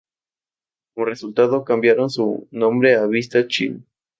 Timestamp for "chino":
3.47-3.83